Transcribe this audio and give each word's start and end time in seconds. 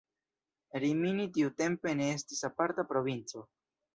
Rimini 0.83 1.27
tiutempe 1.35 1.93
ne 2.01 2.09
estis 2.15 2.43
aparta 2.51 2.87
provinco. 2.95 3.45